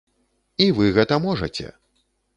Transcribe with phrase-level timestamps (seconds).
[0.65, 1.67] І вы гэта можаце.